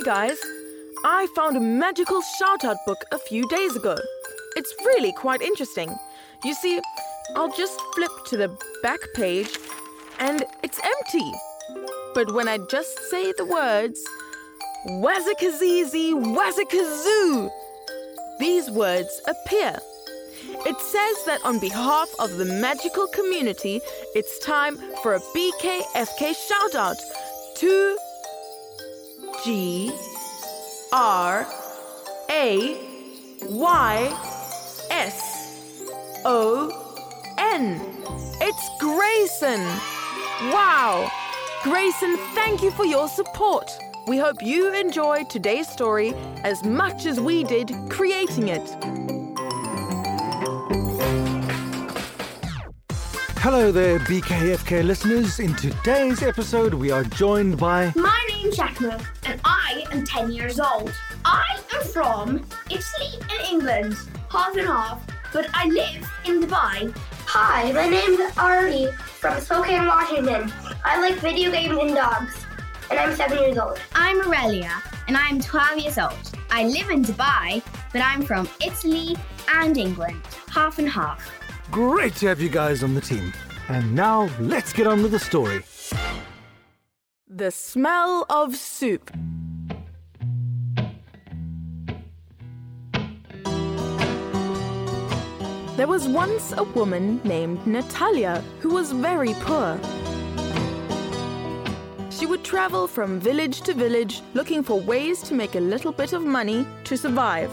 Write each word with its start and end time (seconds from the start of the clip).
Hi 0.00 0.04
guys! 0.04 0.38
I 1.04 1.26
found 1.34 1.56
a 1.56 1.60
magical 1.60 2.22
shout 2.38 2.64
out 2.64 2.76
book 2.86 2.98
a 3.10 3.18
few 3.18 3.48
days 3.48 3.74
ago. 3.74 3.96
It's 4.54 4.72
really 4.86 5.10
quite 5.10 5.42
interesting. 5.42 5.92
You 6.44 6.54
see, 6.54 6.80
I'll 7.34 7.52
just 7.56 7.80
flip 7.96 8.12
to 8.26 8.36
the 8.36 8.56
back 8.80 9.00
page 9.16 9.58
and 10.20 10.44
it's 10.62 10.78
empty. 10.84 11.32
But 12.14 12.32
when 12.32 12.46
I 12.46 12.58
just 12.70 12.96
say 13.10 13.32
the 13.32 13.44
words 13.44 14.00
Wazakazizi 14.86 16.12
Wazakazoo, 16.36 17.50
these 18.38 18.70
words 18.70 19.20
appear. 19.26 19.80
It 20.64 20.78
says 20.78 21.24
that 21.26 21.40
on 21.44 21.58
behalf 21.58 22.08
of 22.20 22.36
the 22.36 22.44
magical 22.44 23.08
community, 23.08 23.80
it's 24.14 24.38
time 24.46 24.78
for 25.02 25.16
a 25.16 25.20
BKFK 25.34 26.36
shout 26.36 26.76
out 26.76 26.98
to 27.56 27.98
G 29.48 29.90
R 30.92 31.46
A 32.28 32.76
Y 33.48 34.88
S 34.90 36.20
O 36.26 36.68
N. 37.38 37.80
It's 38.42 38.68
Grayson. 38.78 39.64
Wow. 40.52 41.10
Grayson, 41.62 42.18
thank 42.34 42.62
you 42.62 42.70
for 42.72 42.84
your 42.84 43.08
support. 43.08 43.70
We 44.06 44.18
hope 44.18 44.42
you 44.42 44.74
enjoyed 44.74 45.30
today's 45.30 45.66
story 45.66 46.12
as 46.44 46.62
much 46.62 47.06
as 47.06 47.18
we 47.18 47.42
did 47.42 47.72
creating 47.88 48.48
it. 48.48 48.68
Hello 53.40 53.72
there, 53.72 53.98
BKFK 54.00 54.84
listeners. 54.84 55.40
In 55.40 55.54
today's 55.54 56.22
episode, 56.22 56.74
we 56.74 56.90
are 56.90 57.04
joined 57.04 57.56
by. 57.56 57.94
My 57.96 58.26
name's 58.28 58.58
Shakma, 58.58 58.92
and 58.94 59.17
I 59.68 59.84
am 59.92 60.02
10 60.02 60.32
years 60.32 60.58
old. 60.58 60.90
I 61.26 61.60
am 61.74 61.82
from 61.88 62.42
Italy 62.70 63.12
and 63.30 63.40
England, 63.52 63.96
half 64.30 64.56
and 64.56 64.66
half, 64.66 64.98
but 65.30 65.46
I 65.52 65.66
live 65.66 66.08
in 66.24 66.40
Dubai. 66.40 66.90
Hi, 67.26 67.70
my 67.72 67.86
name's 67.86 68.18
Ari 68.38 68.90
from 68.96 69.38
Spokane, 69.40 69.86
Washington. 69.86 70.50
I 70.86 70.98
like 71.02 71.16
video 71.16 71.50
games 71.50 71.76
and 71.78 71.94
dogs, 71.94 72.46
and 72.90 72.98
I'm 72.98 73.14
7 73.14 73.36
years 73.38 73.58
old. 73.58 73.78
I'm 73.94 74.22
Aurelia 74.22 74.72
and 75.06 75.18
I'm 75.18 75.38
12 75.38 75.78
years 75.80 75.98
old. 75.98 76.24
I 76.50 76.64
live 76.64 76.88
in 76.88 77.04
Dubai, 77.04 77.62
but 77.92 78.00
I'm 78.00 78.22
from 78.22 78.48
Italy 78.64 79.18
and 79.52 79.76
England, 79.76 80.22
half 80.48 80.78
and 80.78 80.88
half. 80.88 81.30
Great 81.70 82.14
to 82.16 82.26
have 82.28 82.40
you 82.40 82.48
guys 82.48 82.82
on 82.82 82.94
the 82.94 83.02
team. 83.02 83.34
And 83.68 83.94
now, 83.94 84.30
let's 84.40 84.72
get 84.72 84.86
on 84.86 85.02
with 85.02 85.12
the 85.12 85.18
story. 85.18 85.62
The 87.28 87.50
smell 87.50 88.24
of 88.30 88.56
soup. 88.56 89.10
There 95.78 95.86
was 95.86 96.08
once 96.08 96.52
a 96.56 96.64
woman 96.64 97.20
named 97.22 97.64
Natalia 97.64 98.42
who 98.58 98.70
was 98.70 98.90
very 98.90 99.34
poor. 99.34 99.78
She 102.10 102.26
would 102.26 102.42
travel 102.42 102.88
from 102.88 103.20
village 103.20 103.60
to 103.60 103.74
village 103.74 104.20
looking 104.34 104.64
for 104.64 104.80
ways 104.80 105.22
to 105.22 105.34
make 105.34 105.54
a 105.54 105.60
little 105.60 105.92
bit 105.92 106.12
of 106.12 106.24
money 106.24 106.66
to 106.82 106.96
survive. 106.96 107.52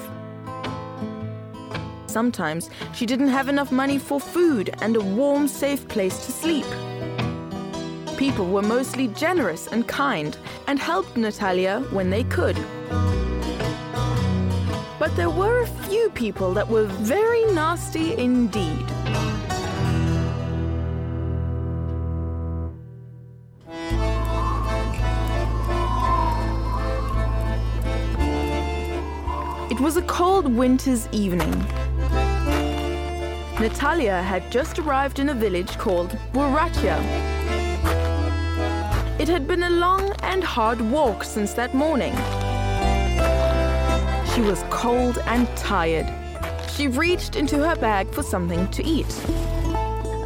Sometimes 2.07 2.71
she 2.95 3.05
didn't 3.05 3.27
have 3.27 3.47
enough 3.47 3.71
money 3.71 3.99
for 3.99 4.19
food 4.19 4.73
and 4.81 4.95
a 4.95 5.01
warm, 5.01 5.47
safe 5.47 5.87
place 5.87 6.25
to 6.25 6.31
sleep. 6.31 6.65
People 8.17 8.47
were 8.47 8.63
mostly 8.63 9.07
generous 9.09 9.67
and 9.67 9.87
kind 9.87 10.35
and 10.65 10.79
helped 10.79 11.15
Natalia 11.15 11.81
when 11.91 12.09
they 12.09 12.23
could. 12.23 12.57
But 15.05 15.15
there 15.15 15.29
were 15.29 15.61
a 15.61 15.67
few 15.67 16.09
people 16.09 16.51
that 16.55 16.67
were 16.67 16.85
very 16.85 17.45
nasty 17.53 18.17
indeed. 18.17 18.87
It 29.69 29.79
was 29.79 29.95
a 29.95 30.01
cold 30.07 30.51
winter's 30.51 31.07
evening. 31.11 31.51
Natalia 33.59 34.23
had 34.23 34.51
just 34.51 34.79
arrived 34.79 35.19
in 35.19 35.29
a 35.29 35.35
village 35.35 35.77
called 35.77 36.17
Buratia. 36.33 36.97
It 39.19 39.27
had 39.27 39.47
been 39.47 39.61
a 39.61 39.69
long 39.69 40.15
and 40.23 40.43
hard 40.43 40.81
walk 40.81 41.23
since 41.23 41.53
that 41.53 41.75
morning. 41.75 42.15
She 44.35 44.41
was 44.41 44.65
cold 44.69 45.17
and 45.27 45.47
tired. 45.55 46.11
She 46.69 46.89
reached 46.89 47.37
into 47.37 47.65
her 47.65 47.77
bag 47.77 48.11
for 48.11 48.21
something 48.21 48.67
to 48.71 48.83
eat. 48.83 49.07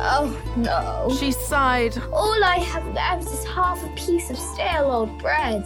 Oh 0.01 0.35
no. 0.57 1.15
She 1.19 1.31
sighed. 1.31 1.95
All 2.11 2.43
I 2.43 2.55
have 2.55 2.87
left 2.95 3.27
is 3.27 3.45
half 3.45 3.83
a 3.83 3.89
piece 3.89 4.31
of 4.31 4.37
stale 4.39 4.89
old 4.89 5.19
bread. 5.19 5.63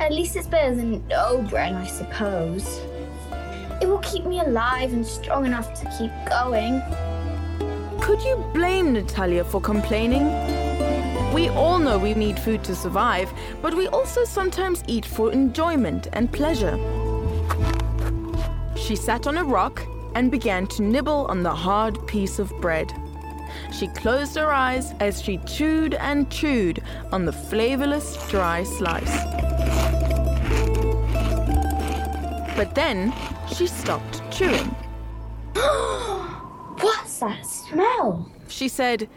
At 0.00 0.10
least 0.10 0.34
it's 0.34 0.48
better 0.48 0.74
than 0.74 1.06
no 1.06 1.42
bread, 1.42 1.74
I 1.74 1.86
suppose. 1.86 2.80
It 3.80 3.86
will 3.86 3.98
keep 3.98 4.24
me 4.24 4.40
alive 4.40 4.92
and 4.92 5.06
strong 5.06 5.46
enough 5.46 5.72
to 5.74 5.84
keep 5.96 6.10
going. 6.28 6.82
Could 8.00 8.20
you 8.22 8.44
blame 8.52 8.94
Natalia 8.94 9.44
for 9.44 9.60
complaining? 9.60 10.24
We 11.32 11.48
all 11.50 11.78
know 11.78 11.98
we 11.98 12.14
need 12.14 12.36
food 12.40 12.64
to 12.64 12.74
survive, 12.74 13.32
but 13.62 13.74
we 13.74 13.86
also 13.86 14.24
sometimes 14.24 14.82
eat 14.88 15.06
for 15.06 15.32
enjoyment 15.32 16.08
and 16.14 16.32
pleasure. 16.32 16.76
She 18.90 18.96
sat 18.96 19.28
on 19.28 19.38
a 19.38 19.44
rock 19.44 19.86
and 20.16 20.32
began 20.32 20.66
to 20.66 20.82
nibble 20.82 21.26
on 21.26 21.44
the 21.44 21.54
hard 21.54 22.04
piece 22.08 22.40
of 22.40 22.52
bread. 22.60 22.92
She 23.72 23.86
closed 23.86 24.34
her 24.34 24.52
eyes 24.52 24.94
as 24.98 25.22
she 25.22 25.38
chewed 25.46 25.94
and 25.94 26.28
chewed 26.28 26.82
on 27.12 27.24
the 27.24 27.32
flavorless 27.32 28.16
dry 28.28 28.64
slice. 28.64 29.22
But 32.56 32.74
then 32.74 33.14
she 33.54 33.68
stopped 33.68 34.28
chewing. 34.32 34.66
What's 36.80 37.20
that 37.20 37.46
smell? 37.46 38.28
She 38.48 38.66
said, 38.66 39.08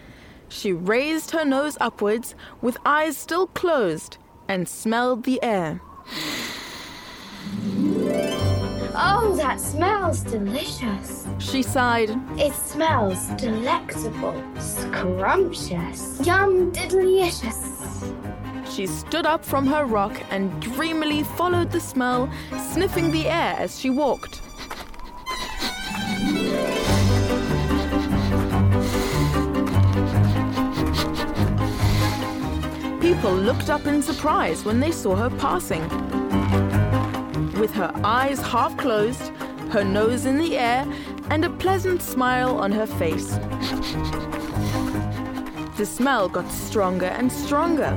she 0.49 0.71
raised 0.71 1.31
her 1.31 1.45
nose 1.45 1.79
upwards 1.81 2.35
with 2.61 2.77
eyes 2.85 3.17
still 3.17 3.47
closed 3.47 4.17
and 4.47 4.69
smelled 4.69 5.23
the 5.23 5.41
air. 5.41 5.81
Oh, 8.95 9.35
that 9.37 9.59
smells 9.59 10.21
delicious. 10.21 11.25
She 11.39 11.63
sighed. 11.63 12.11
It 12.37 12.53
smells 12.53 13.27
delectable, 13.29 14.39
scrumptious, 14.59 16.21
yum 16.23 16.71
delicious. 16.71 18.11
She 18.69 18.85
stood 18.85 19.25
up 19.25 19.43
from 19.43 19.65
her 19.65 19.85
rock 19.85 20.21
and 20.29 20.61
dreamily 20.61 21.23
followed 21.23 21.71
the 21.71 21.79
smell, 21.79 22.31
sniffing 22.71 23.11
the 23.11 23.27
air 23.27 23.55
as 23.57 23.79
she 23.79 23.89
walked. 23.89 24.41
People 33.01 33.33
looked 33.33 33.71
up 33.71 33.87
in 33.87 34.03
surprise 34.03 34.63
when 34.63 34.79
they 34.79 34.91
saw 34.91 35.15
her 35.15 35.31
passing. 35.31 35.81
With 37.59 37.71
her 37.75 37.91
eyes 38.03 38.39
half 38.41 38.75
closed, 38.77 39.29
her 39.71 39.83
nose 39.83 40.25
in 40.25 40.37
the 40.37 40.57
air, 40.57 40.87
and 41.29 41.45
a 41.45 41.49
pleasant 41.49 42.01
smile 42.01 42.57
on 42.57 42.71
her 42.71 42.87
face. 42.87 43.37
The 45.77 45.85
smell 45.85 46.29
got 46.29 46.51
stronger 46.51 47.07
and 47.07 47.31
stronger. 47.31 47.91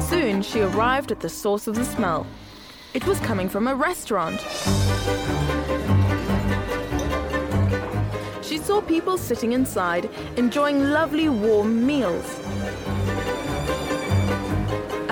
Soon 0.00 0.42
she 0.42 0.60
arrived 0.60 1.12
at 1.12 1.20
the 1.20 1.28
source 1.28 1.66
of 1.66 1.74
the 1.74 1.84
smell. 1.84 2.26
It 2.92 3.06
was 3.06 3.20
coming 3.20 3.48
from 3.48 3.68
a 3.68 3.74
restaurant. 3.74 4.40
She 8.42 8.58
saw 8.58 8.80
people 8.80 9.16
sitting 9.16 9.52
inside, 9.52 10.10
enjoying 10.36 10.90
lovely 10.90 11.28
warm 11.28 11.86
meals. 11.86 12.40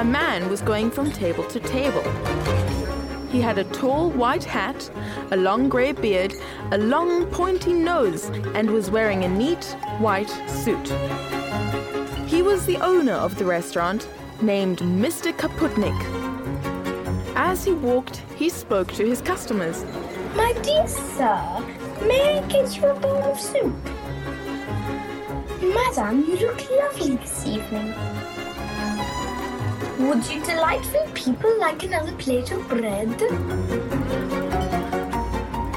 Man 0.09 0.49
was 0.49 0.63
going 0.63 0.91
from 0.91 1.13
table 1.13 1.45
to 1.45 1.61
table. 1.61 2.03
He 3.31 3.43
had 3.43 3.59
a 3.59 3.65
tall 3.65 4.09
white 4.09 4.43
hat, 4.43 4.91
a 5.33 5.37
long 5.37 5.69
grey 5.69 5.93
beard, 5.93 6.33
a 6.73 6.79
long 6.79 7.27
pointy 7.27 7.75
nose, 7.75 8.31
and 8.55 8.71
was 8.71 8.91
wearing 8.91 9.25
a 9.25 9.29
neat 9.29 9.65
white 9.99 10.31
suit. 10.49 10.89
He 12.27 12.41
was 12.41 12.65
the 12.65 12.79
owner 12.79 13.13
of 13.13 13.37
the 13.37 13.45
restaurant, 13.45 14.09
named 14.41 14.79
Mr. 14.79 15.31
Kaputnik. 15.31 16.01
As 17.37 17.65
he 17.65 17.73
walked, 17.73 18.23
he 18.35 18.49
spoke 18.49 18.91
to 18.95 19.05
his 19.05 19.21
customers. 19.21 19.85
My 20.35 20.55
dear 20.63 20.87
sir, 20.87 21.63
may 22.01 22.39
I 22.39 22.47
get 22.49 22.79
you 22.79 22.87
a 22.87 22.95
bowl 22.95 23.23
of 23.25 23.39
soup? 23.39 23.77
Madam, 25.61 26.25
you 26.27 26.37
look 26.39 26.71
lovely 26.71 27.17
this 27.17 27.47
evening. 27.47 27.95
Would 29.99 30.31
you 30.31 30.41
delightful 30.45 31.05
people 31.13 31.59
like 31.59 31.83
another 31.83 32.13
plate 32.13 32.53
of 32.53 32.69
bread? 32.69 33.09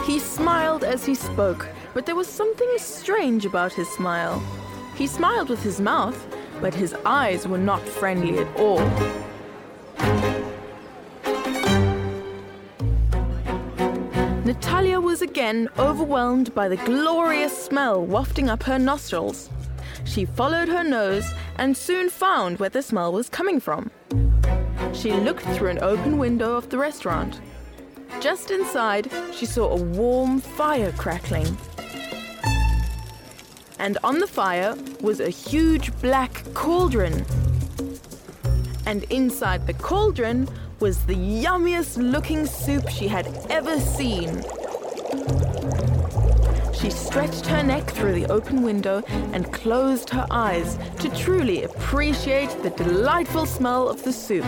He 0.06 0.19
smiled 0.19 0.83
as 0.83 1.03
he 1.03 1.15
spoke, 1.15 1.68
but 1.95 2.06
there 2.06 2.15
was 2.15 2.27
something 2.27 2.69
strange 2.77 3.47
about 3.47 3.73
his 3.73 3.89
smile. 3.89 4.39
He 4.95 5.07
smiled 5.07 5.50
with 5.50 5.63
his 5.63 5.81
mouth, 5.81 6.23
but 6.62 6.75
his 6.75 6.94
eyes 7.03 7.47
were 7.47 7.57
not 7.57 7.81
friendly 7.81 8.38
at 8.38 8.56
all. 8.57 8.79
Natalia 14.45 15.01
was 15.01 15.24
again 15.24 15.67
overwhelmed 15.79 16.53
by 16.53 16.67
the 16.67 16.77
glorious 16.77 17.65
smell 17.65 18.06
wafting 18.06 18.50
up 18.50 18.62
her 18.63 18.77
nostrils. 18.77 19.50
She 20.03 20.25
followed 20.25 20.68
her 20.68 20.83
nose 20.83 21.31
and 21.57 21.75
soon 21.75 22.09
found 22.09 22.59
where 22.59 22.69
the 22.69 22.81
smell 22.81 23.12
was 23.12 23.30
coming 23.30 23.59
from. 23.59 23.92
She 24.94 25.12
looked 25.13 25.44
through 25.44 25.69
an 25.69 25.80
open 25.80 26.18
window 26.18 26.56
of 26.56 26.69
the 26.69 26.77
restaurant. 26.77 27.39
Just 28.19 28.51
inside, 28.51 29.12
she 29.33 29.45
saw 29.45 29.69
a 29.69 29.81
warm 29.81 30.42
fire 30.42 30.92
crackling. 30.94 31.57
And 33.80 33.98
on 34.03 34.19
the 34.19 34.27
fire 34.27 34.75
was 35.01 35.19
a 35.19 35.30
huge 35.30 35.92
black 36.01 36.44
cauldron. 36.53 37.25
And 38.86 39.03
inside 39.06 39.65
the 39.65 39.74
cauldron 39.74 40.48
was 40.80 41.06
the 41.06 41.15
yummiest 41.15 41.98
looking 41.98 42.45
soup 42.45 42.89
she 42.89 43.07
had 43.07 43.27
ever 43.50 43.80
seen. 43.80 44.44
She 46.81 46.89
stretched 46.89 47.45
her 47.45 47.61
neck 47.61 47.91
through 47.91 48.13
the 48.13 48.25
open 48.31 48.63
window 48.63 49.03
and 49.33 49.53
closed 49.53 50.09
her 50.09 50.25
eyes 50.31 50.79
to 50.99 51.15
truly 51.15 51.61
appreciate 51.63 52.49
the 52.63 52.71
delightful 52.71 53.45
smell 53.45 53.87
of 53.87 54.03
the 54.03 54.11
soup. 54.11 54.45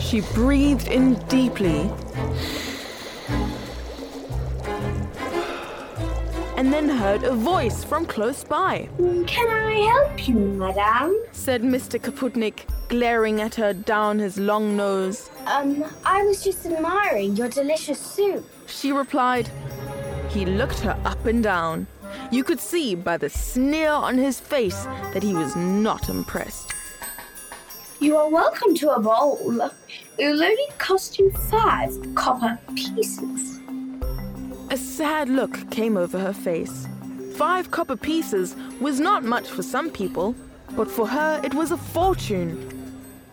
She 0.00 0.22
breathed 0.32 0.88
in 0.88 1.14
deeply 1.28 1.90
and 6.56 6.72
then 6.72 6.88
heard 6.88 7.24
a 7.24 7.34
voice 7.34 7.84
from 7.84 8.06
close 8.06 8.42
by. 8.42 8.88
Can 9.26 9.48
I 9.50 9.74
help 9.74 10.26
you, 10.26 10.34
madame? 10.34 11.14
said 11.32 11.62
Mr. 11.62 12.00
Kaputnik, 12.00 12.64
glaring 12.88 13.42
at 13.42 13.56
her 13.56 13.74
down 13.74 14.18
his 14.18 14.38
long 14.38 14.78
nose. 14.78 15.28
Um, 15.44 15.84
I 16.06 16.22
was 16.22 16.42
just 16.42 16.64
admiring 16.64 17.36
your 17.36 17.48
delicious 17.48 17.98
soup. 17.98 18.48
She 18.66 18.92
replied. 18.92 19.50
He 20.32 20.46
looked 20.46 20.78
her 20.80 20.98
up 21.04 21.26
and 21.26 21.42
down. 21.42 21.86
You 22.30 22.42
could 22.42 22.58
see 22.58 22.94
by 22.94 23.18
the 23.18 23.28
sneer 23.28 23.90
on 23.90 24.16
his 24.16 24.40
face 24.40 24.84
that 25.12 25.22
he 25.22 25.34
was 25.34 25.54
not 25.54 26.08
impressed. 26.08 26.72
You 28.00 28.16
are 28.16 28.30
welcome 28.30 28.74
to 28.76 28.92
a 28.92 29.00
bowl. 29.00 29.60
It 30.18 30.26
will 30.30 30.42
only 30.42 30.66
cost 30.78 31.18
you 31.18 31.30
five 31.50 31.94
copper 32.14 32.58
pieces. 32.74 33.60
A 34.70 34.76
sad 34.78 35.28
look 35.28 35.70
came 35.70 35.98
over 35.98 36.18
her 36.18 36.32
face. 36.32 36.88
Five 37.36 37.70
copper 37.70 37.96
pieces 37.96 38.56
was 38.80 39.00
not 39.00 39.24
much 39.24 39.50
for 39.50 39.62
some 39.62 39.90
people, 39.90 40.34
but 40.74 40.90
for 40.90 41.06
her 41.06 41.42
it 41.44 41.52
was 41.52 41.72
a 41.72 41.76
fortune. 41.76 42.56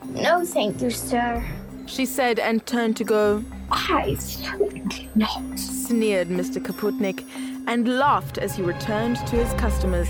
No, 0.09 0.43
thank 0.43 0.81
you, 0.81 0.89
sir. 0.89 1.45
She 1.85 2.05
said 2.05 2.39
and 2.39 2.65
turned 2.65 2.97
to 2.97 3.05
go. 3.05 3.43
I 3.71 4.15
think 4.15 5.15
not. 5.15 5.59
Sneered 5.59 6.29
Mr. 6.29 6.61
Kaputnik 6.61 7.25
and 7.67 7.99
laughed 7.99 8.37
as 8.37 8.55
he 8.55 8.61
returned 8.61 9.17
to 9.27 9.35
his 9.35 9.53
customers. 9.59 10.07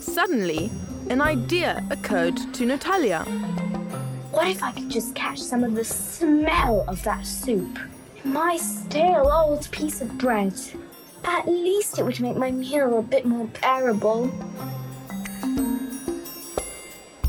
Suddenly, 0.00 0.70
an 1.10 1.20
idea 1.20 1.84
occurred 1.90 2.36
to 2.54 2.64
Natalia. 2.64 3.24
What 4.30 4.48
if 4.48 4.62
I 4.62 4.72
could 4.72 4.90
just 4.90 5.14
catch 5.14 5.40
some 5.40 5.62
of 5.62 5.74
the 5.74 5.84
smell 5.84 6.84
of 6.88 7.02
that 7.04 7.26
soup? 7.26 7.78
My 8.24 8.56
stale 8.56 9.30
old 9.30 9.70
piece 9.70 10.00
of 10.00 10.16
bread. 10.16 10.54
At 11.24 11.46
least 11.46 11.98
it 11.98 12.04
would 12.04 12.20
make 12.20 12.36
my 12.36 12.50
meal 12.50 12.98
a 12.98 13.02
bit 13.02 13.26
more 13.26 13.46
bearable. 13.60 14.32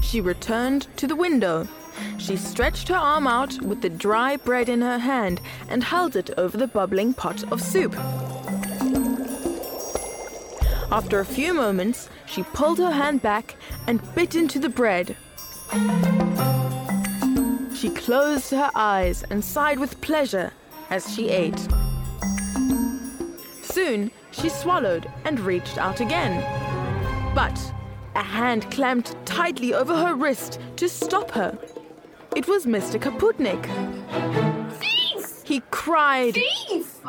She 0.02 0.22
returned 0.22 0.88
to 0.98 1.08
the 1.08 1.16
window. 1.16 1.68
She 2.18 2.38
stretched 2.38 2.88
her 2.88 2.96
arm 2.96 3.28
out 3.28 3.62
with 3.62 3.82
the 3.82 3.90
dry 3.90 4.38
bread 4.38 4.70
in 4.70 4.82
her 4.82 4.98
hand 4.98 5.42
and 5.70 5.84
held 5.84 6.16
it 6.16 6.30
over 6.38 6.58
the 6.58 6.68
bubbling 6.68 7.14
pot 7.14 7.44
of 7.52 7.62
soup. 7.62 7.96
After 10.92 11.20
a 11.20 11.26
few 11.26 11.54
moments, 11.54 12.10
she 12.26 12.44
pulled 12.44 12.78
her 12.78 12.92
hand 12.92 13.22
back 13.22 13.56
and 13.88 14.16
bit 14.16 14.36
into 14.36 14.60
the 14.60 14.70
bread. 14.70 15.16
She 17.76 17.90
closed 17.90 18.52
her 18.52 18.72
eyes 18.74 19.24
and 19.30 19.44
sighed 19.44 19.80
with 19.80 20.00
pleasure 20.02 20.52
as 20.90 21.14
she 21.14 21.30
ate. 21.30 21.68
Soon 23.62 24.10
she 24.32 24.50
swallowed 24.50 25.12
and 25.26 25.40
reached 25.40 25.78
out 25.78 26.00
again. 26.00 26.44
But 27.36 27.60
a 28.16 28.24
hand 28.24 28.72
clamped 28.72 29.16
tightly 29.26 29.74
over 29.74 29.96
her 29.96 30.16
wrist 30.16 30.60
to 30.78 30.88
stop 30.88 31.32
her. 31.32 31.58
It 32.36 32.50
was 32.50 32.66
Mr. 32.66 33.00
Kaputnik. 33.00 33.64
Thief! 34.74 35.42
He 35.46 35.62
cried. 35.72 36.34
Thief! 36.34 37.00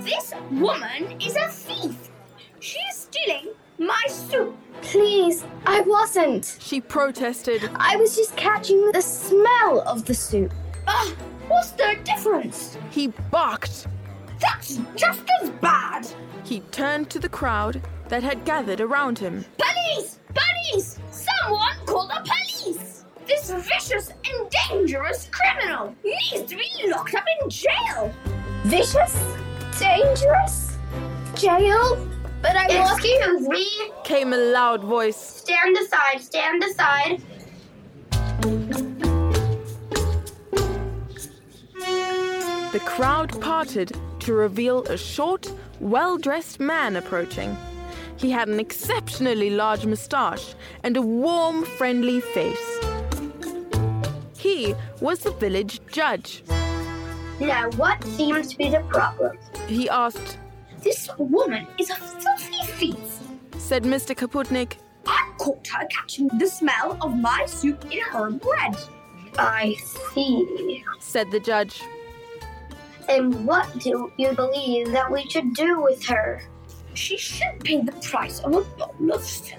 This 0.00 0.34
woman 0.50 1.20
is 1.20 1.36
a 1.36 1.46
thief. 1.46 2.10
She 2.58 2.80
is 2.90 2.96
stealing 2.96 3.54
my 3.78 4.02
soup. 4.08 4.56
Please, 4.82 5.44
I 5.64 5.80
wasn't. 5.82 6.58
She 6.60 6.80
protested. 6.80 7.70
I 7.76 7.94
was 7.94 8.16
just 8.16 8.36
catching 8.36 8.90
the 8.90 9.00
smell 9.00 9.84
of 9.86 10.06
the 10.06 10.14
soup. 10.14 10.52
Ugh, 10.88 11.16
what's 11.46 11.70
the 11.70 11.96
difference? 12.02 12.76
He 12.90 13.06
barked. 13.30 13.86
That's 14.40 14.80
just 14.96 15.22
as 15.40 15.50
bad. 15.50 16.04
He 16.42 16.60
turned 16.72 17.10
to 17.10 17.20
the 17.20 17.28
crowd 17.28 17.80
that 18.08 18.24
had 18.24 18.44
gathered 18.44 18.80
around 18.80 19.20
him. 19.20 19.44
Police! 19.56 20.18
Police! 20.34 20.98
Someone 21.12 21.76
call 21.86 22.08
the 22.08 22.20
police! 22.24 22.43
This 23.26 23.50
vicious 23.50 24.10
and 24.10 24.50
dangerous 24.68 25.28
criminal 25.30 25.94
needs 26.04 26.50
to 26.50 26.56
be 26.56 26.68
locked 26.88 27.14
up 27.14 27.24
in 27.40 27.48
jail. 27.48 28.12
Vicious? 28.64 29.18
Dangerous? 29.78 30.76
Jail? 31.34 32.06
But 32.42 32.56
I 32.56 32.66
was. 32.68 32.98
Excuse 32.98 33.48
me. 33.48 33.66
Came 34.04 34.34
a 34.34 34.36
loud 34.36 34.84
voice. 34.84 35.16
Stand 35.16 35.76
aside. 35.78 36.20
Stand 36.20 36.62
aside. 36.64 37.22
The 42.72 42.80
crowd 42.84 43.40
parted 43.40 43.96
to 44.20 44.34
reveal 44.34 44.82
a 44.84 44.98
short, 44.98 45.50
well 45.80 46.18
dressed 46.18 46.60
man 46.60 46.96
approaching. 46.96 47.56
He 48.16 48.30
had 48.30 48.48
an 48.48 48.60
exceptionally 48.60 49.50
large 49.50 49.86
moustache 49.86 50.54
and 50.82 50.96
a 50.96 51.02
warm, 51.02 51.64
friendly 51.64 52.20
face. 52.20 52.83
He 54.64 54.74
was 55.00 55.18
the 55.18 55.32
village 55.32 55.80
judge. 55.92 56.42
Now, 57.38 57.68
what 57.72 58.02
seems 58.16 58.48
to 58.48 58.56
be 58.56 58.70
the 58.70 58.80
problem? 58.88 59.36
He 59.66 59.90
asked, 59.90 60.38
This 60.82 61.10
woman 61.18 61.66
is 61.78 61.90
a 61.90 61.96
filthy 61.96 62.64
thief. 62.78 63.18
said 63.58 63.82
Mr. 63.82 64.16
Kaputnik. 64.16 64.78
I 65.06 65.32
caught 65.36 65.66
her 65.68 65.86
catching 65.88 66.28
the 66.38 66.46
smell 66.46 66.96
of 67.02 67.14
my 67.14 67.44
soup 67.46 67.84
in 67.92 68.00
her 68.00 68.30
bread. 68.30 68.74
I 69.36 69.74
see. 70.14 70.82
said 71.00 71.30
the 71.30 71.40
judge. 71.40 71.82
And 73.10 73.46
what 73.46 73.66
do 73.80 74.10
you 74.16 74.32
believe 74.32 74.92
that 74.92 75.12
we 75.12 75.28
should 75.28 75.52
do 75.52 75.82
with 75.82 76.02
her? 76.06 76.42
She 76.94 77.18
should 77.18 77.60
pay 77.62 77.82
the 77.82 77.92
price 77.92 78.40
of 78.40 78.54
a 78.54 78.62
bowl 78.62 79.12
of 79.12 79.22
soup. 79.24 79.58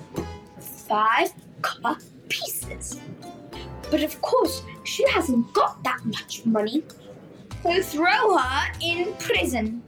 Five 0.60 1.32
copper 1.62 1.98
pieces. 2.28 3.00
But 3.92 4.02
of 4.02 4.20
course, 4.22 4.64
she 4.96 5.06
hasn't 5.10 5.52
got 5.52 5.84
that 5.84 6.00
much 6.06 6.46
money. 6.46 6.82
So 7.64 7.82
throw 7.82 8.38
her 8.38 8.72
in 8.82 9.14
prison. 9.16 9.84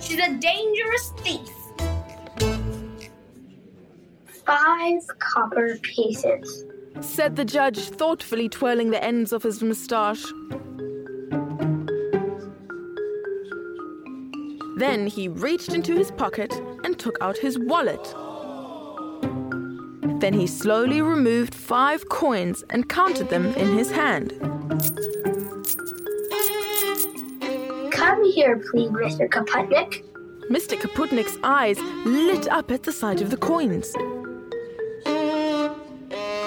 She's 0.00 0.20
a 0.20 0.34
dangerous 0.34 1.12
thief. 1.18 1.50
five 4.44 5.00
copper 5.20 5.78
pieces. 5.82 6.64
said 7.00 7.36
the 7.36 7.44
judge, 7.44 7.78
thoughtfully 7.78 8.48
twirling 8.48 8.90
the 8.90 9.02
ends 9.02 9.32
of 9.32 9.42
his 9.42 9.62
moustache. 9.62 10.24
Then 14.76 15.06
he 15.06 15.28
reached 15.28 15.72
into 15.72 15.94
his 15.94 16.10
pocket 16.10 16.52
and 16.84 16.98
took 16.98 17.16
out 17.20 17.38
his 17.38 17.56
wallet. 17.58 18.14
Then 20.20 20.34
he 20.34 20.46
slowly 20.46 21.00
removed 21.00 21.54
five 21.54 22.08
coins 22.08 22.64
and 22.70 22.88
counted 22.88 23.28
them 23.28 23.46
in 23.54 23.78
his 23.78 23.90
hand. 23.90 24.51
Come 27.90 28.24
here, 28.32 28.56
please, 28.70 28.90
Mr. 28.90 29.28
Kaputnik. 29.28 30.02
Mr. 30.50 30.78
Kaputnik's 30.80 31.38
eyes 31.44 31.78
lit 32.04 32.48
up 32.48 32.70
at 32.70 32.82
the 32.82 32.92
sight 32.92 33.20
of 33.20 33.30
the 33.30 33.36
coins. 33.36 33.94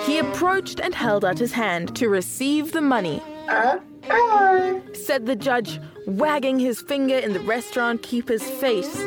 He 0.05 0.19
approached 0.19 0.79
and 0.79 0.93
held 0.93 1.25
out 1.25 1.39
his 1.39 1.51
hand 1.51 1.95
to 1.97 2.09
receive 2.09 2.71
the 2.71 2.81
money, 2.81 3.21
Uh, 3.49 3.77
uh. 4.09 4.73
said 4.93 5.25
the 5.25 5.35
judge, 5.35 5.79
wagging 6.07 6.59
his 6.59 6.81
finger 6.81 7.17
in 7.17 7.33
the 7.33 7.39
restaurant 7.41 8.01
keeper's 8.03 8.43
face. 8.43 8.97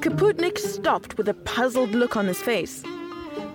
Kaputnik 0.00 0.58
stopped 0.58 1.16
with 1.16 1.28
a 1.28 1.34
puzzled 1.34 1.90
look 1.92 2.16
on 2.16 2.26
his 2.26 2.40
face. 2.40 2.82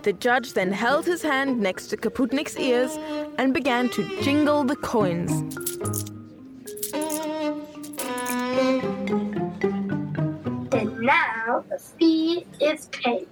The 0.04 0.14
judge 0.14 0.54
then 0.54 0.72
held 0.72 1.06
his 1.06 1.22
hand 1.22 1.60
next 1.60 1.88
to 1.88 1.98
Kaputnik's 1.98 2.58
ears 2.58 2.98
and 3.38 3.54
began 3.54 3.90
to 3.90 4.22
jingle 4.22 4.64
the 4.64 4.76
coins. 4.78 5.32
And 10.74 11.00
now 11.02 11.64
the 11.70 11.80
fee 11.80 12.46
is 12.62 12.88
paid. 12.88 13.28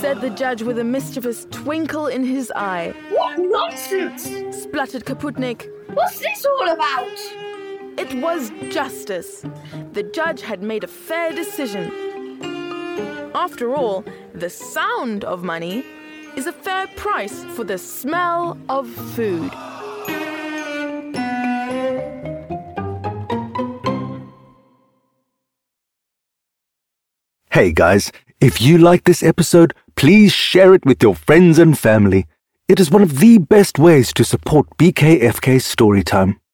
Said 0.00 0.20
the 0.20 0.30
judge 0.30 0.62
with 0.62 0.78
a 0.78 0.84
mischievous 0.84 1.46
twinkle 1.50 2.06
in 2.06 2.24
his 2.24 2.52
eye. 2.54 2.94
What 3.10 3.38
nonsense! 3.38 4.24
Spluttered 4.56 5.04
Kaputnik. 5.04 5.68
What's 5.92 6.20
this 6.20 6.46
all 6.46 6.72
about? 6.72 7.18
It 7.98 8.14
was 8.22 8.50
justice. 8.70 9.44
The 9.92 10.04
judge 10.04 10.40
had 10.40 10.62
made 10.62 10.84
a 10.84 10.86
fair 10.86 11.32
decision. 11.32 11.90
After 13.34 13.74
all, 13.74 14.04
the 14.34 14.48
sound 14.48 15.24
of 15.24 15.44
money 15.44 15.84
is 16.36 16.46
a 16.46 16.52
fair 16.52 16.86
price 16.96 17.44
for 17.54 17.64
the 17.64 17.76
smell 17.76 18.56
of 18.68 18.88
food. 18.88 19.52
Hey 27.50 27.72
guys, 27.72 28.12
if 28.40 28.60
you 28.60 28.78
like 28.78 29.04
this 29.04 29.22
episode, 29.22 29.74
please 29.94 30.32
share 30.32 30.74
it 30.74 30.86
with 30.86 31.02
your 31.02 31.14
friends 31.14 31.58
and 31.58 31.78
family. 31.78 32.26
It 32.68 32.80
is 32.80 32.90
one 32.90 33.02
of 33.02 33.18
the 33.18 33.38
best 33.38 33.78
ways 33.78 34.12
to 34.14 34.24
support 34.24 34.68
BKFK 34.78 35.56
Storytime. 35.58 36.38